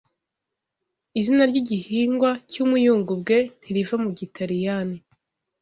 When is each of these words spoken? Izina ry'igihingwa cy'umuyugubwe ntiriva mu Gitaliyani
Izina 1.19 1.43
ry'igihingwa 1.49 2.31
cy'umuyugubwe 2.51 3.37
ntiriva 3.59 3.95
mu 4.03 4.09
Gitaliyani 4.17 4.97